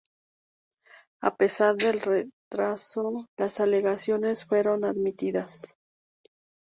A 1.21 1.35
pesar 1.37 1.75
del 1.75 2.01
retraso, 2.01 3.27
las 3.37 3.59
alegaciones 3.59 4.45
fueron 4.45 4.83
admitidas. 4.83 5.75